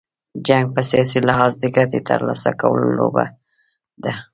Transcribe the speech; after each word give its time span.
جنګ 0.47 0.65
په 0.75 0.81
سیاسي 0.89 1.19
لحاظ، 1.27 1.51
د 1.59 1.63
ګټي 1.75 1.99
تر 2.09 2.19
لاسه 2.27 2.51
کولو 2.61 2.89
لوبه 2.99 3.25
ده. 4.03 4.13